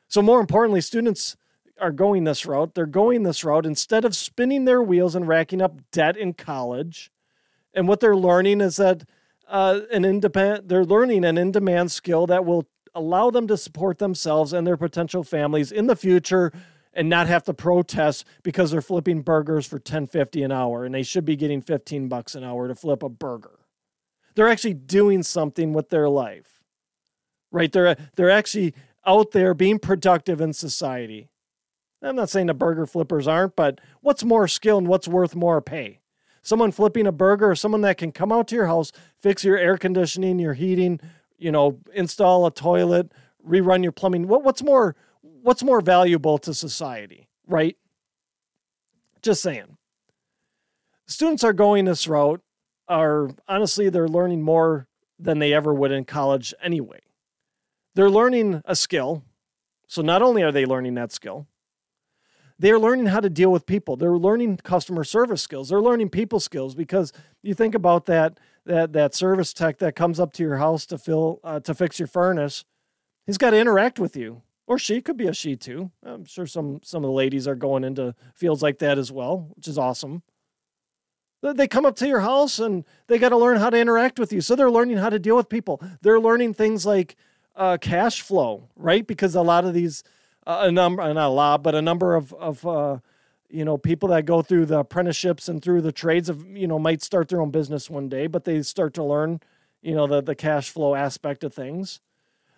[0.07, 1.37] so more importantly students
[1.79, 5.61] are going this route they're going this route instead of spinning their wheels and racking
[5.61, 7.11] up debt in college
[7.73, 9.03] and what they're learning is that
[9.47, 14.51] uh, an independent they're learning an in-demand skill that will allow them to support themselves
[14.53, 16.51] and their potential families in the future
[16.97, 21.03] and not have to protest because they're flipping burgers for 10.50 an hour and they
[21.03, 23.59] should be getting 15 bucks an hour to flip a burger.
[24.35, 26.56] They're actually doing something with their life.
[27.51, 27.71] Right?
[27.71, 28.73] They're they're actually
[29.05, 31.29] out there being productive in society.
[32.01, 35.61] I'm not saying the burger flippers aren't, but what's more skill and what's worth more
[35.61, 35.99] pay?
[36.43, 39.57] Someone flipping a burger or someone that can come out to your house, fix your
[39.57, 40.99] air conditioning, your heating,
[41.37, 43.11] you know, install a toilet,
[43.45, 44.27] rerun your plumbing.
[44.27, 47.75] What, what's more what's more valuable to society, right?
[49.21, 49.77] Just saying.
[51.07, 52.41] Students are going this route
[52.87, 54.87] are honestly they're learning more
[55.19, 56.99] than they ever would in college anyway.
[57.97, 59.23] They're learning a skill.
[59.87, 61.47] So not only are they learning that skill,
[62.59, 63.95] they're learning how to deal with people.
[63.95, 65.69] They're learning customer service skills.
[65.69, 70.19] They're learning people skills because you think about that that that service tech that comes
[70.19, 72.65] up to your house to fill uh, to fix your furnace.
[73.25, 75.89] He's got to interact with you, or she could be a she too.
[76.03, 79.49] I'm sure some some of the ladies are going into fields like that as well,
[79.55, 80.21] which is awesome.
[81.41, 84.33] They come up to your house and they got to learn how to interact with
[84.33, 84.41] you.
[84.41, 85.81] So they're learning how to deal with people.
[86.01, 87.15] They're learning things like
[87.57, 89.05] uh, cash flow, right?
[89.05, 90.03] Because a lot of these
[90.45, 92.99] uh, a number, not a lot, but a number of of uh,
[93.49, 96.79] you know people that go through the apprenticeships and through the trades of you know
[96.79, 99.41] might start their own business one day, but they start to learn
[99.81, 101.99] you know the the cash flow aspect of things.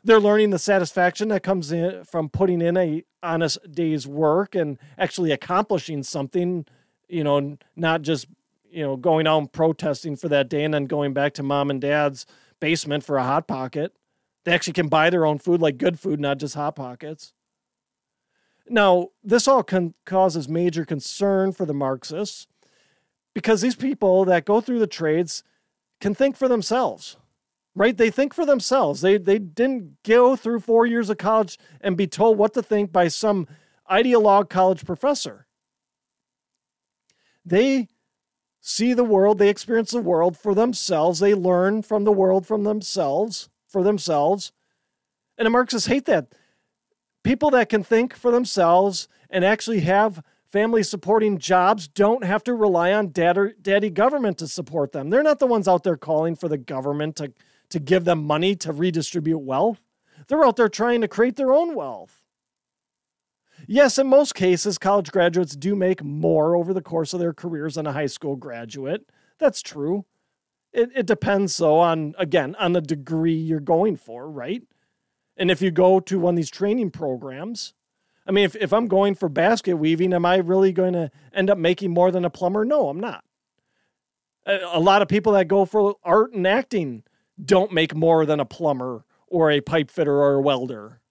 [0.04, 4.78] They're learning the satisfaction that comes in from putting in a honest day's work and
[4.98, 6.66] actually accomplishing something.
[7.08, 8.28] You know, not just
[8.70, 11.70] you know going out and protesting for that day and then going back to mom
[11.70, 12.26] and dad's
[12.60, 13.94] basement for a hot pocket.
[14.50, 17.34] They actually can buy their own food, like good food, not just hot pockets.
[18.68, 22.48] Now, this all con- causes major concern for the Marxists
[23.36, 25.44] because these people that go through the trades
[26.02, 27.18] can think for themselves,
[27.76, 27.96] right?
[27.96, 29.02] They think for themselves.
[29.02, 32.92] They, they didn't go through four years of college and be told what to think
[32.92, 33.48] by some
[33.88, 35.46] ideologue college professor.
[37.46, 37.88] They
[38.62, 42.64] see the world, they experience the world for themselves, they learn from the world from
[42.64, 44.52] themselves, for themselves.
[45.38, 46.34] And the Marxists hate that
[47.24, 52.54] people that can think for themselves and actually have family supporting jobs don't have to
[52.54, 55.10] rely on dad or daddy government to support them.
[55.10, 57.32] They're not the ones out there calling for the government to,
[57.70, 59.80] to give them money to redistribute wealth.
[60.28, 62.24] They're out there trying to create their own wealth.
[63.68, 67.76] Yes, in most cases, college graduates do make more over the course of their careers
[67.76, 69.10] than a high school graduate.
[69.38, 70.06] That's true.
[70.72, 74.62] It, it depends, though, on, again, on the degree you're going for, right?
[75.38, 77.74] And if you go to one of these training programs,
[78.28, 81.50] I mean, if, if I'm going for basket weaving, am I really going to end
[81.50, 82.66] up making more than a plumber?
[82.66, 83.24] No, I'm not.
[84.46, 87.04] A, a lot of people that go for art and acting
[87.44, 91.02] don't make more than a plumber or a pipe fitter or a welder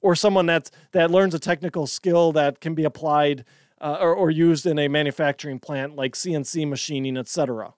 [0.00, 3.44] or someone that's, that learns a technical skill that can be applied
[3.80, 7.74] uh, or, or used in a manufacturing plant like CNC machining, etc.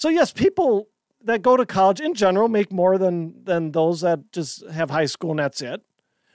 [0.00, 0.88] So, yes, people
[1.24, 5.04] that go to college in general make more than than those that just have high
[5.04, 5.82] school and that's it.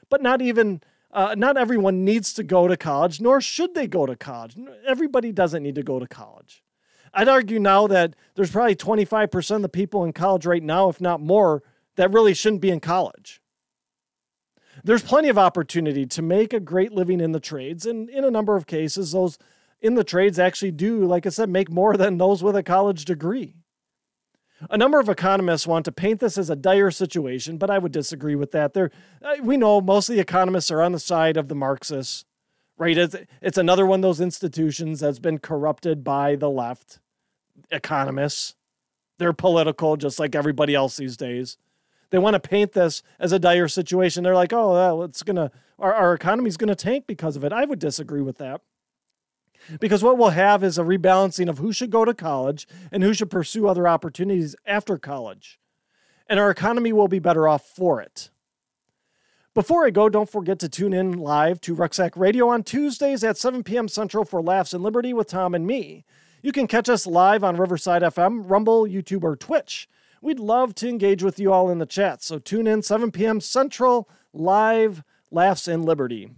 [0.08, 4.06] But not even uh, not everyone needs to go to college, nor should they go
[4.06, 4.56] to college.
[4.86, 6.64] Everybody doesn't need to go to college.
[7.12, 11.02] I'd argue now that there's probably 25% of the people in college right now, if
[11.02, 11.64] not more,
[11.96, 13.42] that really shouldn't be in college.
[14.84, 18.30] There's plenty of opportunity to make a great living in the trades, and in a
[18.30, 19.40] number of cases, those
[19.86, 23.06] in the trades actually do, like I said, make more than those with a college
[23.06, 23.54] degree.
[24.70, 27.92] A number of economists want to paint this as a dire situation, but I would
[27.92, 28.74] disagree with that.
[28.74, 28.90] There,
[29.22, 32.26] uh, we know most of the economists are on the side of the Marxists,
[32.78, 32.98] right?
[32.98, 37.00] It's, it's another one of those institutions that's been corrupted by the left
[37.70, 38.56] economists.
[39.20, 41.58] They're political, just like everybody else these days.
[42.10, 44.24] They want to paint this as a dire situation.
[44.24, 47.52] They're like, oh, well, it's gonna our, our economy's gonna tank because of it.
[47.52, 48.62] I would disagree with that.
[49.80, 53.14] Because what we'll have is a rebalancing of who should go to college and who
[53.14, 55.60] should pursue other opportunities after college.
[56.28, 58.30] And our economy will be better off for it.
[59.54, 63.38] Before I go, don't forget to tune in live to Rucksack Radio on Tuesdays at
[63.38, 63.88] 7 p.m.
[63.88, 66.04] Central for Laughs and Liberty with Tom and me.
[66.42, 69.88] You can catch us live on Riverside FM, Rumble, YouTube, or Twitch.
[70.22, 73.40] We'd love to engage with you all in the chat, so tune in 7 p.m.
[73.40, 76.32] Central, live, Laughs and Liberty.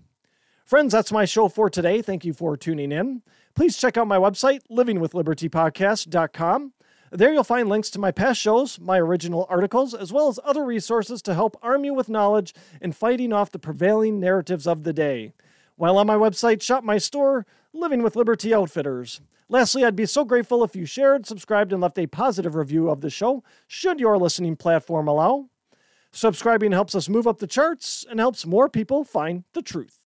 [0.68, 2.02] Friends, that's my show for today.
[2.02, 3.22] Thank you for tuning in.
[3.56, 6.74] Please check out my website, livingwithlibertypodcast.com.
[7.10, 10.66] There you'll find links to my past shows, my original articles, as well as other
[10.66, 14.92] resources to help arm you with knowledge in fighting off the prevailing narratives of the
[14.92, 15.32] day.
[15.78, 19.22] While on my website, shop my store, Living with Liberty Outfitters.
[19.48, 23.00] Lastly, I'd be so grateful if you shared, subscribed, and left a positive review of
[23.00, 25.48] the show, should your listening platform allow.
[26.12, 30.02] Subscribing helps us move up the charts and helps more people find the truth.